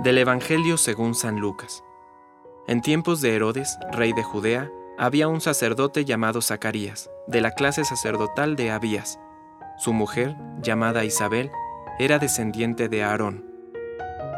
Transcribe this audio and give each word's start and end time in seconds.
Del 0.00 0.18
Evangelio 0.18 0.76
según 0.76 1.14
San 1.14 1.40
Lucas. 1.40 1.82
En 2.68 2.82
tiempos 2.82 3.22
de 3.22 3.34
Herodes, 3.34 3.78
rey 3.92 4.12
de 4.12 4.22
Judea, 4.22 4.70
había 4.98 5.26
un 5.26 5.40
sacerdote 5.40 6.04
llamado 6.04 6.42
Zacarías, 6.42 7.10
de 7.26 7.40
la 7.40 7.52
clase 7.52 7.82
sacerdotal 7.82 8.56
de 8.56 8.70
Abías. 8.70 9.18
Su 9.78 9.94
mujer, 9.94 10.36
llamada 10.60 11.06
Isabel, 11.06 11.50
era 11.98 12.18
descendiente 12.18 12.90
de 12.90 13.04
Aarón. 13.04 13.46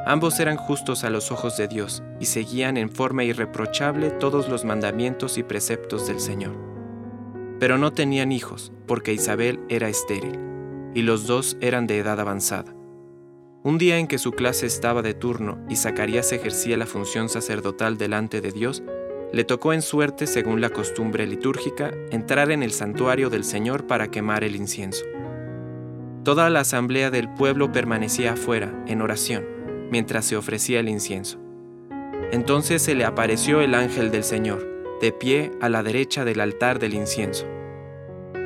Ambos 0.07 0.39
eran 0.39 0.57
justos 0.57 1.03
a 1.03 1.11
los 1.11 1.33
ojos 1.33 1.57
de 1.57 1.67
Dios 1.67 2.05
y 2.21 2.27
seguían 2.27 2.77
en 2.77 2.89
forma 2.89 3.25
irreprochable 3.25 4.11
todos 4.11 4.49
los 4.49 4.65
mandamientos 4.65 5.39
y 5.39 5.43
preceptos 5.43 6.07
del 6.07 6.21
Señor. 6.21 6.57
Pero 7.59 7.79
no 7.79 7.93
tenían 7.93 8.31
hijos, 8.31 8.73
porque 8.87 9.13
Isabel 9.13 9.59
era 9.69 9.89
estéril, 9.89 10.39
y 10.95 11.03
los 11.03 11.27
dos 11.27 11.57
eran 11.61 11.89
de 11.89 11.99
edad 11.99 12.21
avanzada. 12.21 12.78
Un 13.65 13.77
día 13.77 13.99
en 13.99 14.07
que 14.07 14.19
su 14.19 14.33
clase 14.33 14.67
estaba 14.67 15.03
de 15.03 15.15
turno 15.15 15.59
y 15.69 15.75
Zacarías 15.75 16.33
ejercía 16.33 16.77
la 16.77 16.87
función 16.87 17.29
sacerdotal 17.29 17.99
delante 17.99 18.41
de 18.41 18.53
Dios, 18.53 18.85
le 19.33 19.45
tocó 19.45 19.73
en 19.73 19.83
suerte, 19.83 20.29
según 20.29 20.61
la 20.61 20.71
costumbre 20.71 21.27
litúrgica, 21.27 21.93
entrar 22.11 22.53
en 22.53 22.63
el 22.63 22.71
santuario 22.71 23.31
del 23.31 23.43
Señor 23.43 23.87
para 23.87 24.13
quemar 24.13 24.45
el 24.45 24.55
incienso. 24.55 25.05
Toda 26.23 26.51
la 26.51 26.61
asamblea 26.61 27.11
del 27.11 27.29
pueblo 27.35 27.73
permanecía 27.73 28.35
afuera, 28.35 28.73
en 28.87 29.03
oración, 29.03 29.45
mientras 29.91 30.25
se 30.25 30.37
ofrecía 30.37 30.79
el 30.79 30.89
incienso. 30.89 31.41
Entonces 32.31 32.81
se 32.81 32.95
le 32.95 33.05
apareció 33.05 33.61
el 33.61 33.75
ángel 33.75 34.13
del 34.13 34.23
Señor, 34.23 34.67
de 35.01 35.11
pie 35.11 35.51
a 35.61 35.69
la 35.69 35.83
derecha 35.83 36.25
del 36.25 36.41
altar 36.41 36.79
del 36.79 36.95
incienso. 36.95 37.47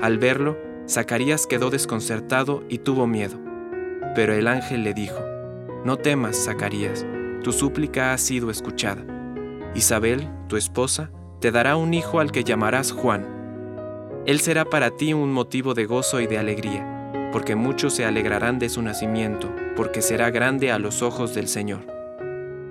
Al 0.01 0.19
verlo, 0.19 0.57
Zacarías 0.89 1.47
quedó 1.47 1.69
desconcertado 1.69 2.65
y 2.69 2.79
tuvo 2.79 3.07
miedo. 3.07 3.52
Pero 4.15 4.35
el 4.35 4.47
ángel 4.47 4.85
le 4.85 4.93
dijo, 4.93 5.21
No 5.85 5.97
temas, 5.97 6.45
Zacarías, 6.45 7.07
tu 7.43 7.53
súplica 7.53 8.13
ha 8.13 8.19
sido 8.19 8.51
escuchada. 8.51 9.05
Isabel, 9.75 10.29
tu 10.49 10.57
esposa, 10.57 11.11
te 11.41 11.51
dará 11.51 11.77
un 11.77 11.95
hijo 11.95 12.21
al 12.21 12.31
que 12.31 12.45
llamarás 12.45 12.93
Juan. 12.93 13.27
Él 14.27 14.41
será 14.41 14.65
para 14.67 14.91
ti 14.91 15.15
un 15.15 15.33
motivo 15.33 15.75
de 15.75 15.87
gozo 15.87 16.21
y 16.21 16.27
de 16.27 16.39
alegría, 16.39 17.31
porque 17.33 17.57
muchos 17.57 17.95
se 17.95 18.05
alegrarán 18.05 18.59
de 18.59 18.69
su 18.69 18.83
nacimiento, 18.83 19.51
porque 19.75 20.03
será 20.03 20.31
grande 20.31 20.71
a 20.71 20.79
los 20.79 21.03
ojos 21.03 21.35
del 21.35 21.49
Señor. 21.49 21.87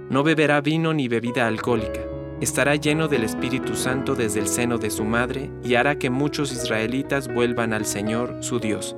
No 0.10 0.24
beberá 0.24 0.62
vino 0.62 0.94
ni 0.94 1.08
bebida 1.08 1.48
alcohólica, 1.48 2.02
estará 2.40 2.76
lleno 2.76 3.08
del 3.08 3.24
Espíritu 3.24 3.76
Santo 3.76 4.14
desde 4.14 4.40
el 4.40 4.48
seno 4.48 4.78
de 4.78 4.92
su 4.92 5.06
madre 5.06 5.50
y 5.64 5.74
hará 5.76 5.98
que 5.98 6.10
muchos 6.10 6.54
israelitas 6.54 7.34
vuelvan 7.34 7.74
al 7.74 7.86
Señor 7.86 8.38
su 8.42 8.60
Dios 8.60 8.96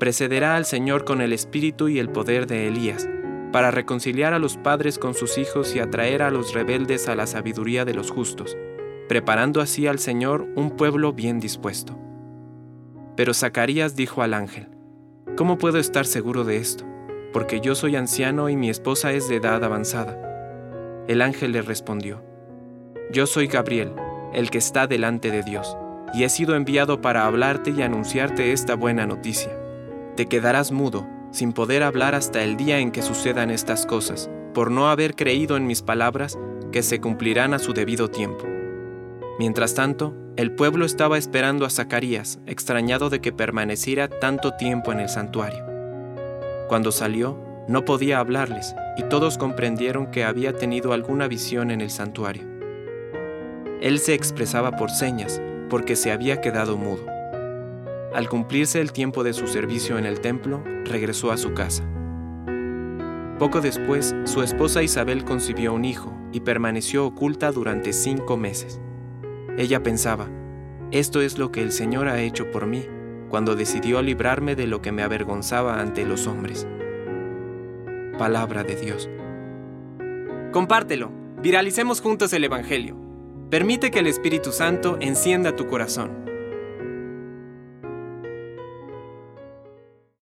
precederá 0.00 0.56
al 0.56 0.64
Señor 0.64 1.04
con 1.04 1.20
el 1.20 1.32
espíritu 1.32 1.88
y 1.88 2.00
el 2.00 2.08
poder 2.08 2.48
de 2.48 2.66
Elías, 2.66 3.08
para 3.52 3.70
reconciliar 3.70 4.32
a 4.32 4.38
los 4.38 4.56
padres 4.56 4.98
con 4.98 5.14
sus 5.14 5.38
hijos 5.38 5.76
y 5.76 5.78
atraer 5.78 6.22
a 6.22 6.30
los 6.30 6.54
rebeldes 6.54 7.06
a 7.08 7.14
la 7.14 7.26
sabiduría 7.26 7.84
de 7.84 7.94
los 7.94 8.10
justos, 8.10 8.56
preparando 9.08 9.60
así 9.60 9.86
al 9.86 9.98
Señor 9.98 10.48
un 10.56 10.70
pueblo 10.70 11.12
bien 11.12 11.38
dispuesto. 11.38 11.98
Pero 13.14 13.34
Zacarías 13.34 13.94
dijo 13.94 14.22
al 14.22 14.34
ángel, 14.34 14.68
¿Cómo 15.36 15.58
puedo 15.58 15.78
estar 15.78 16.06
seguro 16.06 16.44
de 16.44 16.56
esto? 16.56 16.84
Porque 17.32 17.60
yo 17.60 17.74
soy 17.74 17.96
anciano 17.96 18.48
y 18.48 18.56
mi 18.56 18.70
esposa 18.70 19.12
es 19.12 19.28
de 19.28 19.36
edad 19.36 19.62
avanzada. 19.62 20.18
El 21.08 21.20
ángel 21.22 21.52
le 21.52 21.62
respondió, 21.62 22.24
Yo 23.12 23.26
soy 23.26 23.48
Gabriel, 23.48 23.92
el 24.32 24.50
que 24.50 24.58
está 24.58 24.86
delante 24.86 25.30
de 25.30 25.42
Dios, 25.42 25.76
y 26.14 26.24
he 26.24 26.28
sido 26.30 26.56
enviado 26.56 27.00
para 27.02 27.26
hablarte 27.26 27.70
y 27.70 27.82
anunciarte 27.82 28.52
esta 28.52 28.74
buena 28.74 29.06
noticia. 29.06 29.59
Te 30.16 30.26
quedarás 30.26 30.72
mudo, 30.72 31.06
sin 31.30 31.52
poder 31.52 31.82
hablar 31.82 32.14
hasta 32.14 32.42
el 32.42 32.56
día 32.56 32.78
en 32.78 32.90
que 32.90 33.02
sucedan 33.02 33.50
estas 33.50 33.86
cosas, 33.86 34.30
por 34.54 34.70
no 34.70 34.90
haber 34.90 35.14
creído 35.14 35.56
en 35.56 35.66
mis 35.66 35.82
palabras 35.82 36.38
que 36.72 36.82
se 36.82 37.00
cumplirán 37.00 37.54
a 37.54 37.58
su 37.58 37.72
debido 37.72 38.08
tiempo. 38.08 38.44
Mientras 39.38 39.74
tanto, 39.74 40.14
el 40.36 40.52
pueblo 40.52 40.84
estaba 40.84 41.18
esperando 41.18 41.64
a 41.64 41.70
Zacarías, 41.70 42.40
extrañado 42.46 43.10
de 43.10 43.20
que 43.20 43.32
permaneciera 43.32 44.08
tanto 44.08 44.52
tiempo 44.54 44.92
en 44.92 45.00
el 45.00 45.08
santuario. 45.08 45.64
Cuando 46.68 46.92
salió, 46.92 47.38
no 47.68 47.84
podía 47.84 48.18
hablarles, 48.18 48.74
y 48.96 49.02
todos 49.04 49.38
comprendieron 49.38 50.10
que 50.10 50.24
había 50.24 50.52
tenido 50.56 50.92
alguna 50.92 51.28
visión 51.28 51.70
en 51.70 51.80
el 51.80 51.90
santuario. 51.90 52.42
Él 53.80 53.98
se 53.98 54.14
expresaba 54.14 54.72
por 54.72 54.90
señas, 54.90 55.40
porque 55.68 55.96
se 55.96 56.12
había 56.12 56.40
quedado 56.40 56.76
mudo. 56.76 57.19
Al 58.12 58.28
cumplirse 58.28 58.80
el 58.80 58.92
tiempo 58.92 59.22
de 59.22 59.32
su 59.32 59.46
servicio 59.46 59.96
en 59.96 60.04
el 60.04 60.20
templo, 60.20 60.64
regresó 60.84 61.30
a 61.30 61.36
su 61.36 61.54
casa. 61.54 61.84
Poco 63.38 63.60
después, 63.60 64.14
su 64.24 64.42
esposa 64.42 64.82
Isabel 64.82 65.24
concibió 65.24 65.72
un 65.72 65.84
hijo 65.84 66.12
y 66.32 66.40
permaneció 66.40 67.06
oculta 67.06 67.52
durante 67.52 67.92
cinco 67.92 68.36
meses. 68.36 68.80
Ella 69.56 69.82
pensaba, 69.82 70.28
esto 70.90 71.20
es 71.20 71.38
lo 71.38 71.52
que 71.52 71.62
el 71.62 71.70
Señor 71.70 72.08
ha 72.08 72.20
hecho 72.20 72.50
por 72.50 72.66
mí 72.66 72.84
cuando 73.28 73.54
decidió 73.54 74.02
librarme 74.02 74.56
de 74.56 74.66
lo 74.66 74.82
que 74.82 74.90
me 74.90 75.02
avergonzaba 75.02 75.80
ante 75.80 76.04
los 76.04 76.26
hombres. 76.26 76.66
Palabra 78.18 78.64
de 78.64 78.74
Dios. 78.74 79.08
Compártelo, 80.52 81.12
viralicemos 81.40 82.00
juntos 82.00 82.32
el 82.32 82.42
Evangelio. 82.42 82.96
Permite 83.50 83.92
que 83.92 84.00
el 84.00 84.08
Espíritu 84.08 84.50
Santo 84.50 84.98
encienda 85.00 85.54
tu 85.54 85.68
corazón. 85.68 86.29